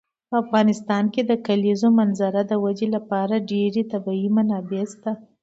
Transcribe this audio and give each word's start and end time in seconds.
په 0.29 0.35
افغانستان 0.43 1.03
کې 1.13 1.21
د 1.25 1.31
کلیزو 1.47 1.89
منظره 1.99 2.41
د 2.45 2.53
ودې 2.63 2.87
لپاره 2.95 3.45
ډېرې 3.51 3.81
طبیعي 3.91 4.29
منابع 4.37 4.83
شته 4.91 5.11
دي. 5.17 5.23